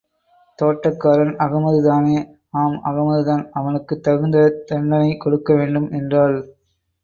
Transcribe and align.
தோட்டக்காரன் 0.59 1.33
அகமதுதானே? 1.37 2.15
ஆம் 2.53 2.79
அகமதுதான் 2.85 3.45
அவனுக்குத் 3.53 4.03
தகுந்த 4.03 4.37
தண்டனை 4.67 5.15
கொடுக்க 5.17 5.53
வேண்டும்! 5.53 5.89
என்றாள். 5.91 6.37